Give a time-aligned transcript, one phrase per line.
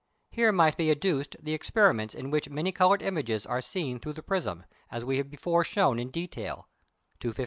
[0.31, 4.23] Here might be adduced the experiments in which many coloured images are seen through the
[4.23, 6.67] prism, as we have before shown in detail
[7.19, 7.33] (258, 284).